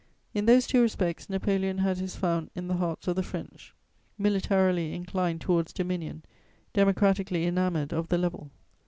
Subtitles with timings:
[0.33, 3.75] In those two respects, Napoleon had his fount in the hearts of the French,
[4.17, 6.23] militarily inclined towards dominion,
[6.73, 8.49] democratically enamoured of the level.